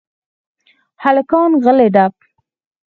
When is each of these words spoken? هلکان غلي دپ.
هلکان 1.03 1.51
غلي 1.63 1.89
دپ. 1.95 2.15